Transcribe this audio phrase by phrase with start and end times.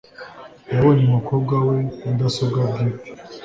[0.73, 3.09] Yabonye umukobwa we mudasobwa bwite.